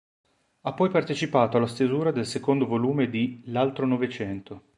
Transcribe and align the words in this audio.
Ha 0.61 0.73
poi 0.73 0.89
partecipato 0.89 1.57
alla 1.57 1.67
stesura 1.67 2.09
del 2.11 2.25
secondo 2.25 2.65
volume 2.65 3.07
di 3.07 3.43
"L'Altronovecento. 3.45 4.63